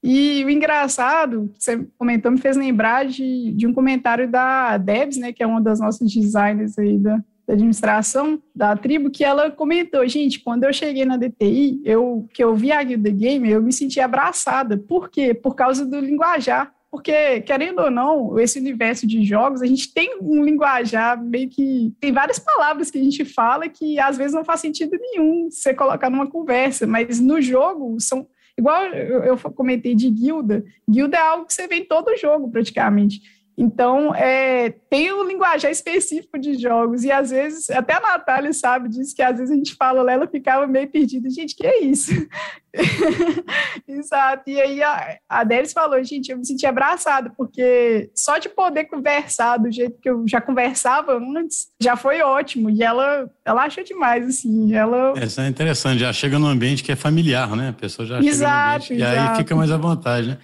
[0.09, 5.33] E o engraçado, você comentou, me fez lembrar de, de um comentário da Debs, né,
[5.33, 10.07] que é uma das nossas designers aí da, da administração da tribo, que ela comentou,
[10.07, 13.73] gente, quando eu cheguei na DTI, eu, que eu vi a Guilda Game, eu me
[13.73, 14.77] senti abraçada.
[14.77, 15.33] Por quê?
[15.33, 16.71] Por causa do linguajar.
[16.89, 21.93] Porque, querendo ou não, esse universo de jogos, a gente tem um linguajar meio que.
[21.99, 25.73] Tem várias palavras que a gente fala que às vezes não faz sentido nenhum você
[25.73, 28.25] colocar numa conversa, mas no jogo são
[28.57, 32.49] Igual eu, eu comentei de guilda, guilda é algo que você vê em todo jogo,
[32.49, 33.21] praticamente.
[33.59, 38.87] Então, é, tem um linguajar específico de jogos, e às vezes, até a Natália sabe
[38.87, 42.11] disso, que às vezes a gente fala, ela ficava meio perdida, gente, que é isso?
[43.87, 45.43] Exato, e aí a, a
[45.73, 50.23] falou, gente, eu me senti abraçada, porque só de poder conversar do jeito que eu
[50.27, 55.15] já conversava antes, já foi ótimo, e ela, ela achou demais, assim, ela...
[55.19, 57.69] Isso é interessante, já chega num ambiente que é familiar, né?
[57.69, 60.37] A pessoa já exato, chega no ambiente, e aí fica mais à vontade, né?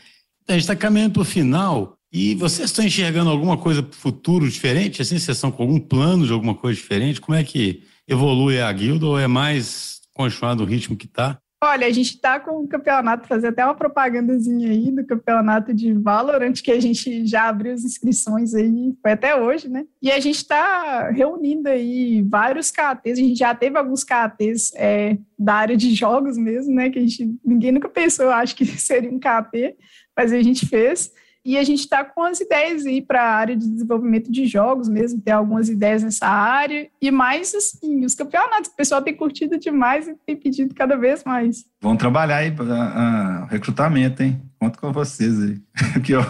[0.47, 3.99] A gente está caminhando para o final, e vocês estão enxergando alguma coisa para o
[3.99, 5.01] futuro diferente?
[5.01, 7.19] Assim, vocês estão com algum plano de alguma coisa diferente?
[7.19, 11.39] Como é que evolui a guilda ou é mais continuar do ritmo que está?
[11.63, 15.93] Olha, a gente está com o campeonato, fazer até uma propagandazinha aí do campeonato de
[15.93, 19.85] Valorant, que a gente já abriu as inscrições aí, foi até hoje, né?
[20.01, 25.17] E a gente está reunindo aí vários KTs, a gente já teve alguns KTs é,
[25.39, 26.89] da área de jogos mesmo, né?
[26.89, 29.77] Que a gente, ninguém nunca pensou, acho que seria um KT,
[30.15, 31.11] mas a gente fez.
[31.45, 34.87] E a gente está com as ideias aí para a área de desenvolvimento de jogos
[34.87, 36.87] mesmo, ter algumas ideias nessa área.
[37.01, 41.23] E mais, assim, os campeonatos, o pessoal tem curtido demais e tem pedido cada vez
[41.23, 41.65] mais.
[41.81, 44.41] Vão trabalhar aí para recrutamento, hein?
[44.59, 45.61] Conto com vocês aí.
[46.01, 46.21] que eu,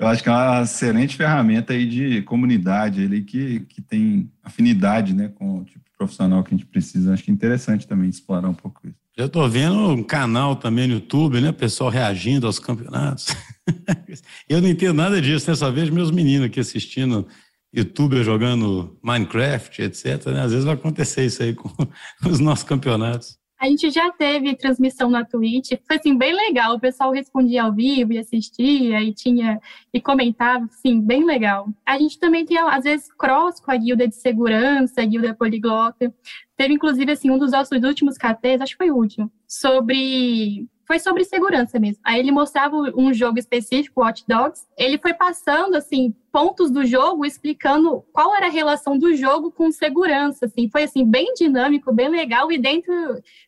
[0.00, 5.14] eu acho que é uma excelente ferramenta aí de comunidade ele que, que tem afinidade
[5.14, 7.12] né, com o tipo de profissional que a gente precisa.
[7.12, 8.96] Acho que é interessante também explorar um pouco isso.
[9.14, 11.52] Eu estou vendo um canal também no YouTube, né?
[11.52, 13.26] Pessoal reagindo aos campeonatos.
[14.48, 15.54] eu não entendo nada disso, né?
[15.54, 17.28] Só vejo meus meninos aqui assistindo
[17.74, 20.26] youtuber jogando Minecraft, etc.
[20.26, 20.40] Né?
[20.40, 21.70] Às vezes vai acontecer isso aí com
[22.26, 23.39] os nossos campeonatos.
[23.60, 26.76] A gente já teve transmissão na Twitch, foi assim bem legal.
[26.76, 29.60] O pessoal respondia ao vivo e assistia e tinha
[29.92, 31.68] e comentava, assim, bem legal.
[31.84, 36.10] A gente também tem às vezes cross com a guilda de segurança, a guilda poliglota.
[36.56, 40.98] Teve inclusive assim um dos nossos últimos KTs, acho que foi o último, sobre foi
[40.98, 42.00] sobre segurança mesmo.
[42.04, 44.66] Aí ele mostrava um jogo específico, Watch Dogs.
[44.76, 49.70] Ele foi passando assim pontos do jogo, explicando qual era a relação do jogo com
[49.70, 50.46] segurança.
[50.46, 52.92] Assim, foi assim bem dinâmico, bem legal e dentro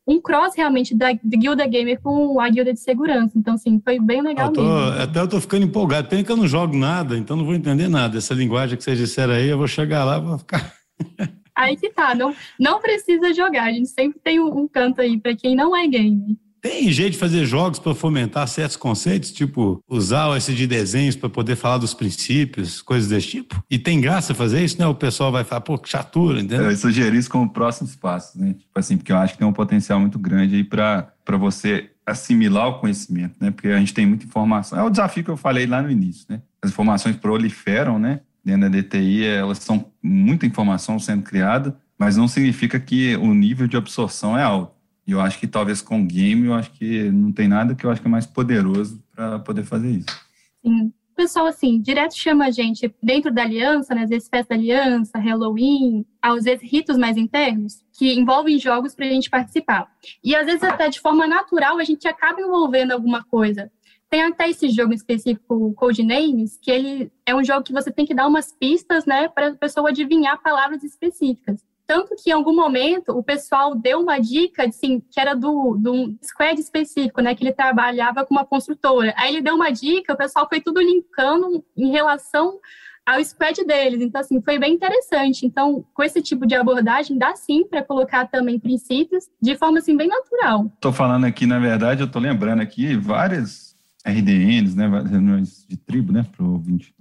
[0.06, 3.36] um cross realmente da, da Guilda Gamer com a Guilda de segurança.
[3.36, 5.02] Então assim, foi bem legal eu tô, mesmo.
[5.02, 6.08] Até eu tô ficando empolgado.
[6.08, 8.18] Tem que eu não jogo nada, então não vou entender nada.
[8.18, 10.72] Essa linguagem que vocês disseram aí, eu vou chegar lá, vou ficar
[11.56, 13.64] Aí que tá, não, não precisa jogar.
[13.64, 16.38] A gente sempre tem um, um canto aí para quem não é game.
[16.62, 21.28] Tem jeito de fazer jogos para fomentar certos conceitos, tipo usar o de desenhos para
[21.28, 23.60] poder falar dos princípios, coisas desse tipo?
[23.68, 24.86] E tem graça fazer isso, né?
[24.86, 26.70] O pessoal vai falar, pô, que chatura, entendeu?
[26.70, 28.54] Eu sugeri isso como próximos passos, né?
[28.54, 32.68] Tipo assim, porque eu acho que tem um potencial muito grande aí para você assimilar
[32.68, 33.50] o conhecimento, né?
[33.50, 34.78] Porque a gente tem muita informação.
[34.78, 36.42] É o desafio que eu falei lá no início, né?
[36.62, 38.20] As informações proliferam, né?
[38.44, 43.66] Dentro da DTI, elas são muita informação sendo criada, mas não significa que o nível
[43.66, 44.80] de absorção é alto.
[45.06, 47.90] E eu acho que talvez com game, eu acho que não tem nada que eu
[47.90, 50.06] acho que é mais poderoso para poder fazer isso.
[50.64, 50.92] Sim.
[51.12, 54.04] O pessoal, assim, direto chama a gente dentro da aliança, né?
[54.04, 59.04] Às vezes festa da aliança, Halloween, às vezes ritos mais internos, que envolvem jogos para
[59.04, 59.88] a gente participar.
[60.24, 63.70] E às vezes até de forma natural a gente acaba envolvendo alguma coisa.
[64.08, 68.14] Tem até esse jogo específico, Codenames, que ele é um jogo que você tem que
[68.14, 71.60] dar umas pistas, né, para a pessoa adivinhar palavras específicas.
[71.92, 76.16] Tanto que em algum momento o pessoal deu uma dica, assim, que era do, do
[76.24, 77.34] squad específico, né?
[77.34, 79.12] Que ele trabalhava com uma construtora.
[79.14, 82.58] Aí ele deu uma dica, o pessoal foi tudo linkando em relação
[83.04, 84.00] ao squad deles.
[84.00, 85.44] Então, assim, foi bem interessante.
[85.44, 89.94] Então, com esse tipo de abordagem, dá sim para colocar também princípios de forma, assim,
[89.94, 90.72] bem natural.
[90.74, 94.88] Estou falando aqui, na verdade, eu estou lembrando aqui várias RDNs, né?
[95.10, 96.24] Reuniões de tribo, né?
[96.34, 96.94] Para o ouvinte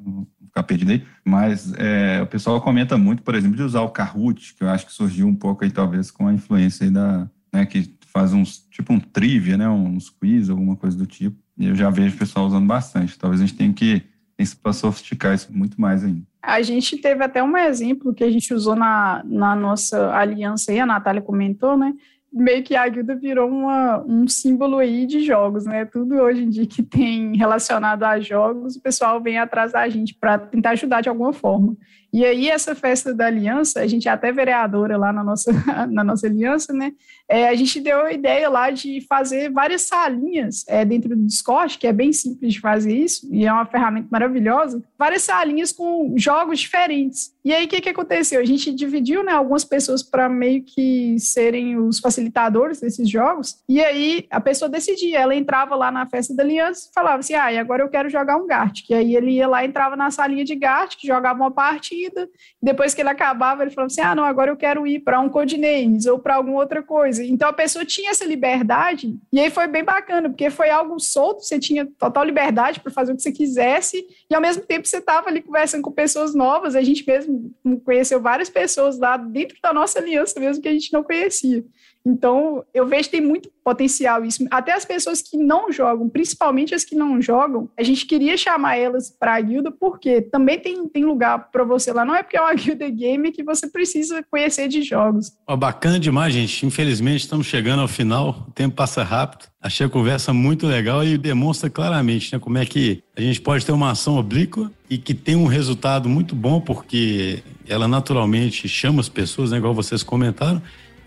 [0.51, 4.53] ficar perdido aí, mas é, o pessoal comenta muito, por exemplo, de usar o Kahoot,
[4.53, 7.65] que eu acho que surgiu um pouco aí, talvez, com a influência aí da, né,
[7.65, 11.75] que faz uns, tipo um trivia, né, uns quiz, alguma coisa do tipo, e eu
[11.75, 13.17] já vejo o pessoal usando bastante.
[13.17, 14.03] Talvez a gente tenha que,
[14.37, 16.21] que sofisticar isso muito mais ainda.
[16.41, 20.79] A gente teve até um exemplo que a gente usou na, na nossa aliança aí,
[20.79, 21.93] a Natália comentou, né,
[22.31, 25.83] meio que a guilda virou uma, um símbolo aí de jogos, né?
[25.85, 30.13] Tudo hoje em dia que tem relacionado a jogos, o pessoal vem atrás da gente
[30.13, 31.75] para tentar ajudar de alguma forma.
[32.13, 35.51] E aí, essa festa da aliança, a gente é até vereadora lá na nossa,
[35.89, 36.91] na nossa aliança, né?
[37.29, 41.77] É, a gente deu a ideia lá de fazer várias salinhas é, dentro do Discord,
[41.77, 46.13] que é bem simples de fazer isso, e é uma ferramenta maravilhosa, várias salinhas com
[46.17, 47.33] jogos diferentes.
[47.45, 48.41] E aí, o que, que aconteceu?
[48.41, 53.81] A gente dividiu né, algumas pessoas para meio que serem os facilitadores desses jogos, e
[53.81, 57.53] aí a pessoa decidia, ela entrava lá na festa da aliança e falava assim, ah,
[57.53, 60.43] e agora eu quero jogar um Gart, que aí ele ia lá, entrava na salinha
[60.43, 62.29] de Gart, jogava uma parte vida.
[62.61, 65.29] Depois que ele acabava, ele falava assim: ah, não, agora eu quero ir para um
[65.29, 67.23] Codenames ou para alguma outra coisa.
[67.23, 71.43] Então a pessoa tinha essa liberdade, e aí foi bem bacana, porque foi algo solto,
[71.43, 74.97] você tinha total liberdade para fazer o que você quisesse, e ao mesmo tempo você
[74.97, 76.75] estava ali conversando com pessoas novas.
[76.75, 80.91] A gente mesmo conheceu várias pessoas lá dentro da nossa aliança, mesmo que a gente
[80.91, 81.63] não conhecia.
[82.05, 84.45] Então, eu vejo que tem muito potencial isso.
[84.49, 88.77] Até as pessoas que não jogam, principalmente as que não jogam, a gente queria chamar
[88.77, 92.03] elas para a guilda, porque também tem, tem lugar para você lá.
[92.03, 95.31] Não é porque é uma guilda game que você precisa conhecer de jogos.
[95.47, 96.65] Oh, bacana demais, gente.
[96.65, 98.45] Infelizmente, estamos chegando ao final.
[98.47, 99.51] O tempo passa rápido.
[99.61, 103.63] Achei a conversa muito legal e demonstra claramente né, como é que a gente pode
[103.63, 109.01] ter uma ação oblíqua e que tem um resultado muito bom, porque ela naturalmente chama
[109.01, 110.59] as pessoas, né, igual vocês comentaram,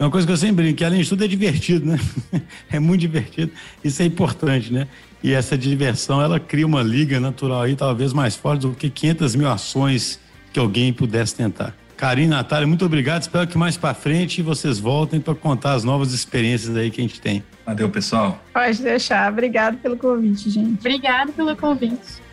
[0.04, 1.98] uma coisa que eu sempre brinco, que além de tudo é divertido, né?
[2.70, 3.52] É muito divertido.
[3.82, 4.86] Isso é importante, né?
[5.22, 9.34] E essa diversão, ela cria uma liga natural aí, talvez mais forte do que 500
[9.36, 10.20] mil ações
[10.52, 11.74] que alguém pudesse tentar.
[11.96, 13.22] Karine, Natália, muito obrigado.
[13.22, 17.04] Espero que mais para frente vocês voltem para contar as novas experiências aí que a
[17.04, 17.42] gente tem.
[17.64, 18.42] Valeu, pessoal.
[18.52, 19.32] Pode deixar.
[19.32, 20.78] Obrigado pelo convite, gente.
[20.78, 22.23] Obrigado pelo convite.